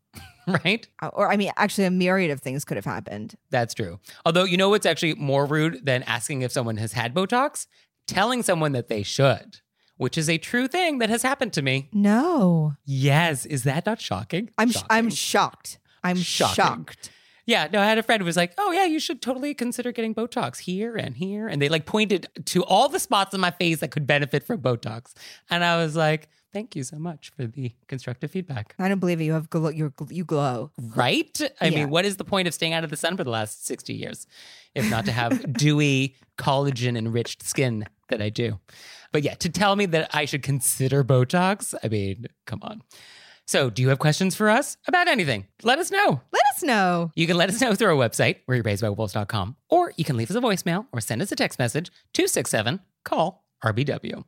[0.65, 0.87] right?
[1.03, 3.35] Uh, Or, I mean, actually, a myriad of things could have happened.
[3.51, 3.99] That's true.
[4.25, 7.67] Although, you know what's actually more rude than asking if someone has had Botox?
[8.07, 9.59] Telling someone that they should,
[9.97, 11.89] which is a true thing that has happened to me.
[11.93, 12.75] No.
[12.85, 13.47] Yes.
[13.47, 14.51] Is that not shocking?
[14.59, 15.79] I'm, sh- I'm shocked.
[16.03, 16.55] I'm Shocking.
[16.55, 17.11] shocked.
[17.47, 19.91] Yeah, no, I had a friend who was like, "Oh yeah, you should totally consider
[19.91, 23.51] getting Botox here and here," and they like pointed to all the spots on my
[23.51, 25.15] face that could benefit from Botox,
[25.51, 29.21] and I was like, "Thank you so much for the constructive feedback." I don't believe
[29.21, 29.25] it.
[29.25, 29.71] You have glow.
[29.71, 30.71] You're, you glow.
[30.81, 31.39] Right?
[31.61, 31.81] I Yeah.
[31.81, 33.95] mean, what is the point of staying out of the sun for the last sixty
[33.95, 34.27] years,
[34.75, 38.59] if not to have dewy, collagen enriched skin that I do?
[39.13, 42.83] But yeah, to tell me that I should consider Botox, I mean, come on.
[43.47, 45.49] So, do you have questions for us about anything?
[45.65, 46.21] Let us know.
[46.33, 47.11] Let us know.
[47.17, 50.41] You can let us know through our website, wereyouraisedbywolves.com, or you can leave us a
[50.41, 54.23] voicemail or send us a text message, 267 call RBW.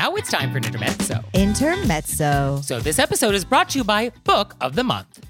[0.00, 1.22] Now it's time for an intermezzo.
[1.34, 2.62] Intermezzo.
[2.62, 5.29] So this episode is brought to you by Book of the Month.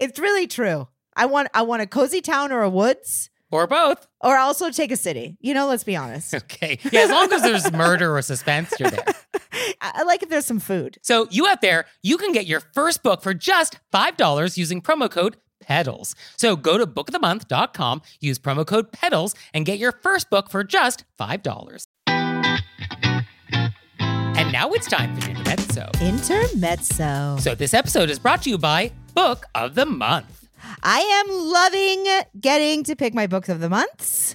[0.00, 0.88] It's really true.
[1.14, 3.28] I want I want a cozy town or a woods.
[3.52, 4.06] Or both.
[4.20, 5.36] Or also take a city.
[5.40, 6.34] You know, let's be honest.
[6.40, 6.78] Okay.
[6.92, 9.04] Yeah, as long as there's murder or suspense, you're there.
[9.80, 10.98] I like if there's some food.
[11.02, 15.10] So, you out there, you can get your first book for just $5 using promo
[15.10, 16.14] code PEDALS.
[16.36, 21.04] So, go to bookofthemonth.com, use promo code PEDALS, and get your first book for just
[21.18, 21.86] $5.
[24.40, 25.90] And now it's time for intermezzo.
[26.00, 27.36] Intermezzo.
[27.40, 30.48] So, this episode is brought to you by Book of the Month.
[30.82, 32.06] I am loving
[32.40, 34.34] getting to pick my books of the months.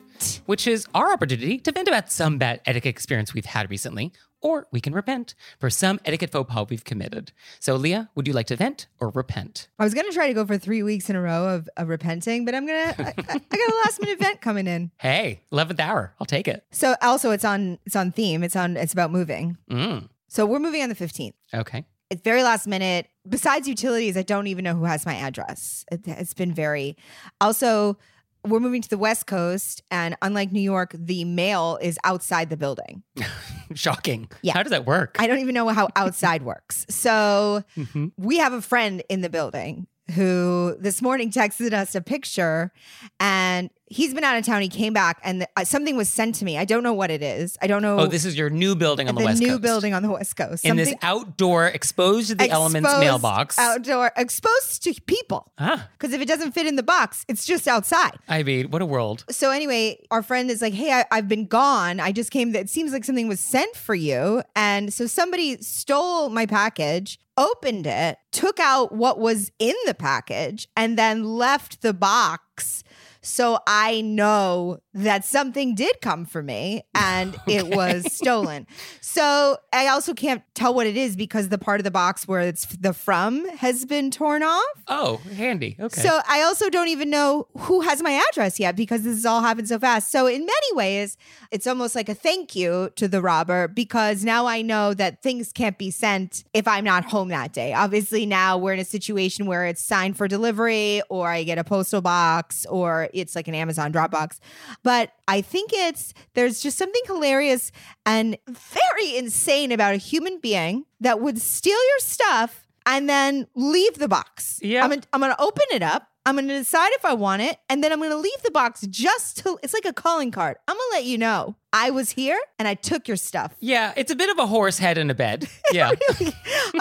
[0.45, 4.67] Which is our opportunity to vent about some bad etiquette experience we've had recently, or
[4.71, 7.31] we can repent for some etiquette faux pas we've committed.
[7.59, 9.67] So, Leah, would you like to vent or repent?
[9.77, 12.45] I was gonna try to go for three weeks in a row of, of repenting,
[12.45, 12.95] but I'm gonna.
[12.97, 13.13] I, I
[13.51, 14.91] I got a last minute vent coming in.
[14.99, 16.13] Hey, 11th hour.
[16.19, 16.63] I'll take it.
[16.71, 17.77] So also, it's on.
[17.85, 18.43] It's on theme.
[18.43, 18.77] It's on.
[18.77, 19.57] It's about moving.
[19.69, 21.33] Mm, So we're moving on the 15th.
[21.53, 21.85] okay.
[22.09, 23.07] It's very last minute.
[23.29, 25.85] Besides utilities, I don't even know who has my address.
[25.91, 26.97] It, it's been very.
[27.39, 27.97] Also,
[28.45, 32.57] we're moving to the West Coast, and unlike New York, the mail is outside the
[32.57, 33.03] building.
[33.73, 34.29] Shocking.
[34.41, 34.53] Yeah.
[34.53, 35.15] How does that work?
[35.19, 36.85] I don't even know how outside works.
[36.89, 38.11] So Mhm.
[38.17, 42.71] we have a friend in the building who this morning texted us a picture
[43.19, 44.61] and he's been out of town.
[44.61, 46.57] He came back and uh, something was sent to me.
[46.57, 47.57] I don't know what it is.
[47.61, 47.99] I don't know.
[47.99, 49.61] Oh, this is your new building on the, the West new Coast.
[49.61, 50.65] building on the West Coast.
[50.65, 53.59] in this Something outdoor, exposed to the elements mailbox.
[53.59, 55.51] Outdoor, exposed to people.
[55.59, 58.17] ah, Because if it doesn't fit in the box, it's just outside.
[58.29, 59.25] I mean, what a world.
[59.29, 61.99] So anyway, our friend is like, "Hey, I, I've been gone.
[61.99, 62.55] I just came.
[62.55, 67.87] It seems like something was sent for you." And so somebody stole my package, opened
[67.87, 72.83] it, took out what was in the package, and then left the box.
[73.21, 78.67] So I know that something did come for me and it was stolen.
[78.99, 82.41] So I also can't tell what it is because the part of the box where
[82.41, 84.63] it's the from has been torn off.
[84.87, 85.77] Oh, handy.
[85.79, 86.01] Okay.
[86.01, 89.41] So I also don't even know who has my address yet because this has all
[89.41, 90.11] happened so fast.
[90.11, 91.17] So in many ways,
[91.51, 95.51] it's almost like a thank you to the robber because now I know that things
[95.51, 97.73] can't be sent if I'm not home that day.
[97.73, 101.63] Obviously, now we're in a situation where it's signed for delivery or I get a
[101.63, 104.39] postal box or it's like an Amazon Dropbox.
[104.83, 107.71] But I think it's there's just something hilarious
[108.05, 113.95] and very insane about a human being that would steal your stuff and then leave
[113.95, 114.59] the box.
[114.61, 114.83] Yeah.
[114.83, 116.10] I'm gonna, I'm gonna open it up.
[116.25, 119.37] I'm gonna decide if I want it, and then I'm gonna leave the box just
[119.39, 119.57] to.
[119.63, 120.57] It's like a calling card.
[120.67, 123.55] I'm gonna let you know I was here and I took your stuff.
[123.59, 125.47] yeah, it's a bit of a horse head in a bed.
[125.73, 125.91] Yeah.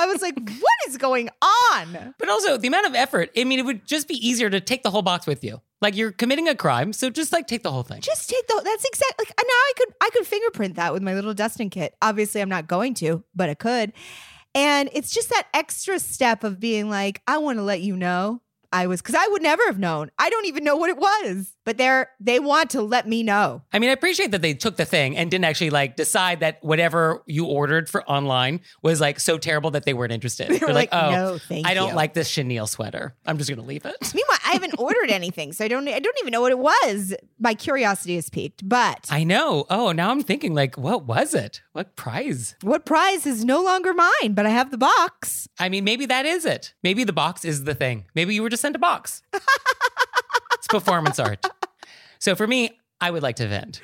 [0.01, 1.28] I was like, what is going
[1.70, 2.14] on?
[2.18, 3.30] But also the amount of effort.
[3.36, 5.61] I mean, it would just be easier to take the whole box with you.
[5.80, 8.01] Like you're committing a crime, so just like take the whole thing.
[8.01, 8.61] Just take the.
[8.64, 9.26] That's exactly.
[9.26, 11.95] Like now, I could I could fingerprint that with my little dusting kit.
[12.03, 13.93] Obviously, I'm not going to, but I could.
[14.57, 18.43] And it's just that extra step of being like, I want to let you know
[18.72, 20.10] I was because I would never have known.
[20.18, 23.62] I don't even know what it was, but they're they want to let me know.
[23.72, 26.58] I mean, I appreciate that they took the thing and didn't actually like decide that
[26.64, 30.48] whatever you ordered for online was like so terrible that they weren't interested.
[30.50, 33.14] They They're were like, like, oh, "No, thank I don't you." like this chenille sweater.
[33.24, 33.94] I'm just gonna leave it.
[34.12, 37.14] Meanwhile, I haven't ordered anything, so I don't I don't even know what it was.
[37.38, 39.66] My curiosity is piqued, but I know.
[39.70, 41.62] Oh, now I'm thinking like, what was it?
[41.72, 42.56] What prize?
[42.62, 44.32] what prize is no longer mine?
[44.32, 45.48] But I have the box.
[45.60, 46.74] I mean, maybe that is it.
[46.82, 48.06] Maybe the box is the thing.
[48.16, 49.22] Maybe you were just sent a box.
[50.70, 51.44] performance art.
[52.18, 53.80] So for me, I would like to vent.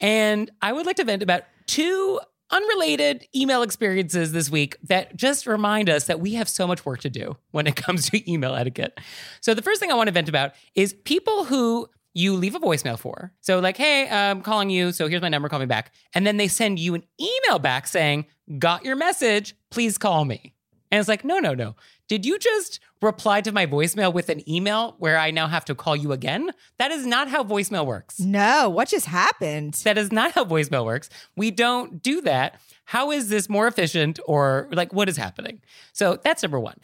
[0.00, 2.20] And I would like to vent about two
[2.50, 7.00] unrelated email experiences this week that just remind us that we have so much work
[7.00, 8.98] to do when it comes to email etiquette.
[9.40, 12.60] So the first thing I want to vent about is people who you leave a
[12.60, 13.32] voicemail for.
[13.42, 15.92] So like, hey, I'm calling you, so here's my number, call me back.
[16.14, 18.26] And then they send you an email back saying,
[18.58, 20.54] got your message, please call me.
[20.90, 21.76] And it's like, no, no, no.
[22.08, 25.74] Did you just reply to my voicemail with an email where I now have to
[25.74, 26.50] call you again?
[26.78, 28.18] That is not how voicemail works.
[28.18, 29.74] No, what just happened?
[29.84, 31.10] That is not how voicemail works.
[31.36, 32.60] We don't do that.
[32.86, 35.60] How is this more efficient or like what is happening?
[35.92, 36.78] So that's number one.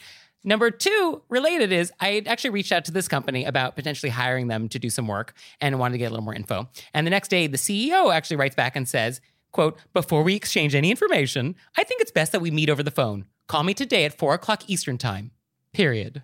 [0.47, 4.69] Number two, related is I actually reached out to this company about potentially hiring them
[4.69, 6.69] to do some work and wanted to get a little more info.
[6.93, 10.75] And the next day, the CEO actually writes back and says, quote, before we exchange
[10.75, 13.25] any information, I think it's best that we meet over the phone.
[13.47, 15.31] Call me today at four o'clock Eastern time,
[15.73, 16.23] period.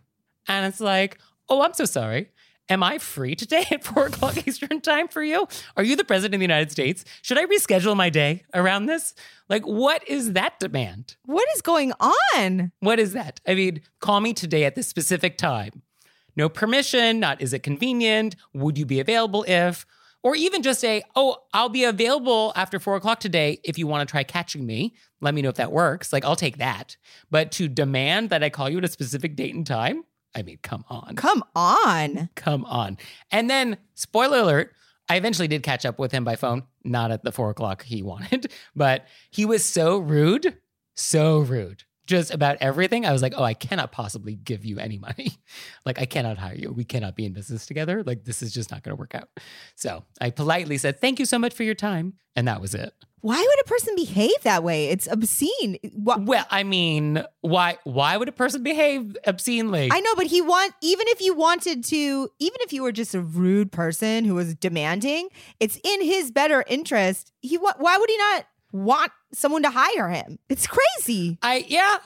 [0.49, 1.19] And it's like,
[1.49, 2.31] oh, I'm so sorry.
[2.71, 5.47] Am I free today at four o'clock Eastern time for you?
[5.77, 7.05] Are you the president of the United States?
[7.21, 9.13] Should I reschedule my day around this?
[9.49, 11.17] Like, what is that demand?
[11.27, 12.73] What is going on?
[12.79, 13.41] What is that?
[13.47, 15.83] I mean, call me today at this specific time.
[16.37, 18.37] No permission, not is it convenient?
[18.55, 19.85] Would you be available if?
[20.23, 24.07] Or even just say, oh, I'll be available after four o'clock today if you want
[24.07, 24.95] to try catching me.
[25.21, 26.13] Let me know if that works.
[26.13, 26.97] Like, I'll take that.
[27.31, 30.05] But to demand that I call you at a specific date and time,
[30.35, 31.17] I mean, come on.
[31.17, 32.29] Come on.
[32.37, 32.99] Come on.
[33.31, 34.75] And then, spoiler alert,
[35.09, 38.03] I eventually did catch up with him by phone, not at the four o'clock he
[38.03, 40.59] wanted, but he was so rude,
[40.95, 41.83] so rude.
[42.11, 43.07] Just about everything.
[43.07, 45.39] I was like, oh, I cannot possibly give you any money.
[45.87, 46.73] like, I cannot hire you.
[46.73, 48.03] We cannot be in business together.
[48.03, 49.29] Like, this is just not going to work out.
[49.77, 52.15] So I politely said, thank you so much for your time.
[52.35, 52.93] And that was it.
[53.21, 54.89] Why would a person behave that way?
[54.89, 55.79] It's obscene.
[55.95, 59.89] Wha- Well, I mean, why why would a person behave obscenely?
[59.93, 63.15] I know, but he want even if you wanted to, even if you were just
[63.15, 65.29] a rude person who was demanding,
[65.61, 67.31] it's in his better interest.
[67.43, 70.39] He why would he not want someone to hire him?
[70.49, 71.39] It's crazy.
[71.43, 71.99] I yeah,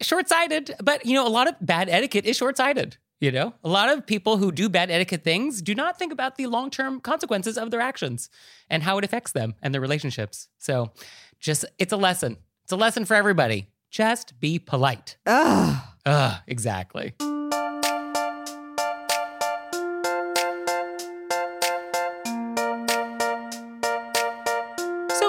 [0.00, 2.96] short-sighted, but you know, a lot of bad etiquette is short-sighted.
[3.20, 6.36] You know, a lot of people who do bad etiquette things do not think about
[6.36, 8.30] the long-term consequences of their actions
[8.70, 10.48] and how it affects them and their relationships.
[10.56, 10.92] So,
[11.38, 12.38] just it's a lesson.
[12.64, 13.68] It's a lesson for everybody.
[13.90, 15.18] Just be polite.
[15.26, 15.82] Ugh.
[16.06, 17.12] Ugh, exactly.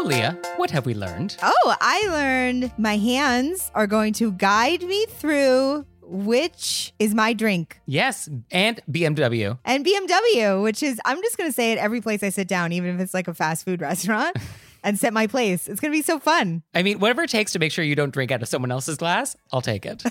[0.01, 1.37] So, Leah, what have we learned?
[1.43, 7.79] Oh, I learned my hands are going to guide me through which is my drink.
[7.85, 9.59] Yes, and BMW.
[9.63, 12.71] And BMW, which is, I'm just going to say it every place I sit down,
[12.71, 14.37] even if it's like a fast food restaurant,
[14.83, 15.67] and set my place.
[15.67, 16.63] It's going to be so fun.
[16.73, 18.97] I mean, whatever it takes to make sure you don't drink out of someone else's
[18.97, 20.03] glass, I'll take it.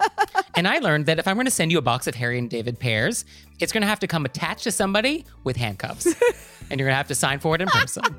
[0.54, 2.50] and I learned that if I'm going to send you a box of Harry and
[2.50, 3.24] David pears,
[3.58, 6.14] it's going to have to come attached to somebody with handcuffs.
[6.70, 8.02] and you're going to have to sign for it in person.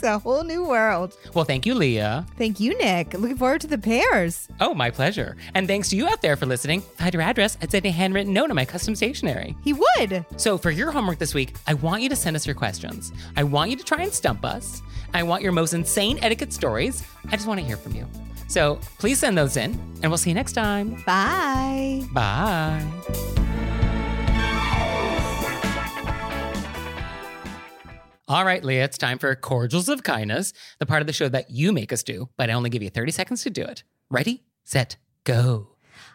[0.00, 1.14] It's a whole new world.
[1.34, 2.24] well, thank you, Leah.
[2.38, 3.12] Thank you, Nick.
[3.12, 4.48] Looking forward to the pears.
[4.58, 5.36] Oh, my pleasure.
[5.52, 6.80] And thanks to you out there for listening.
[6.80, 9.54] Find your address and send a handwritten note on my custom stationery.
[9.62, 10.24] He would.
[10.38, 13.12] So, for your homework this week, I want you to send us your questions.
[13.36, 14.80] I want you to try and stump us.
[15.12, 17.04] I want your most insane etiquette stories.
[17.26, 18.06] I just want to hear from you.
[18.48, 19.72] So, please send those in,
[20.02, 21.02] and we'll see you next time.
[21.04, 22.06] Bye.
[22.12, 23.69] Bye.
[28.30, 31.50] All right, Leah, it's time for Cordials of Kindness, the part of the show that
[31.50, 33.82] you make us do, but I only give you 30 seconds to do it.
[34.08, 35.70] Ready, set, go.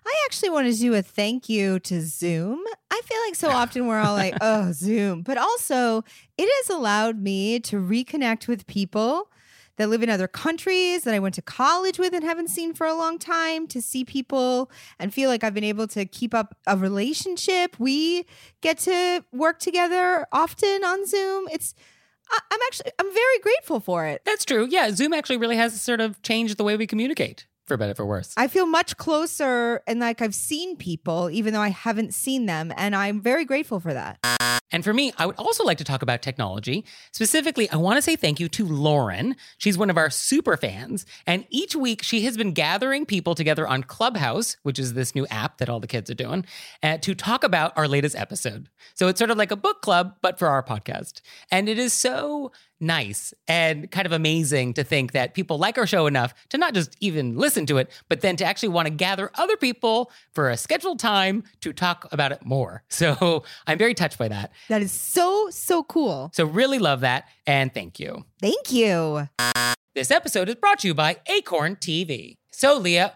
[0.06, 2.64] I actually want to do a thank you to Zoom.
[2.90, 5.24] I feel like so often we're all like, oh, Zoom.
[5.24, 6.06] But also,
[6.38, 9.30] it has allowed me to reconnect with people
[9.76, 12.88] that live in other countries that I went to college with and haven't seen for
[12.88, 16.56] a long time, to see people and feel like I've been able to keep up
[16.66, 17.78] a relationship.
[17.78, 18.26] We
[18.62, 21.50] get to work together often on Zoom.
[21.52, 21.76] It's,
[22.32, 24.22] I- I'm actually, I'm very grateful for it.
[24.26, 24.68] That's true.
[24.70, 28.06] Yeah, Zoom actually really has sort of changed the way we communicate, for better for
[28.06, 28.34] worse.
[28.38, 32.74] I feel much closer and like I've seen people, even though I haven't seen them.
[32.78, 34.20] And I'm very grateful for that.
[34.72, 36.86] And for me, I would also like to talk about technology.
[37.12, 39.36] Specifically, I want to say thank you to Lauren.
[39.58, 41.06] She's one of our super fans.
[41.26, 45.26] And each week, she has been gathering people together on Clubhouse, which is this new
[45.28, 46.46] app that all the kids are doing,
[46.84, 48.70] uh, to talk about our latest episode.
[48.96, 51.22] So it's sort of like a book club, but for our podcast.
[51.52, 52.52] And it is so
[52.86, 56.74] nice and kind of amazing to think that people like our show enough to not
[56.74, 60.50] just even listen to it, but then to actually want to gather other people for
[60.50, 62.84] a scheduled time to talk about it more.
[62.96, 64.52] So I'm very touched by that.
[64.70, 66.32] That is so, so cool.
[66.34, 68.26] So really love that and thank you.
[68.40, 69.28] Thank you.
[69.94, 72.38] This episode is brought to you by Acorn TV.
[72.52, 73.16] So, Leah,